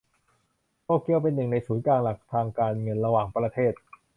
[0.83, 3.73] โตเกียวเป็น หนึ่ง ในศูนย์กลางหลักทางการเงินระหว่างประเทศ